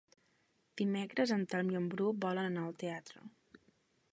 [0.81, 3.23] Dimecres en Telm i en Bru volen anar al teatre.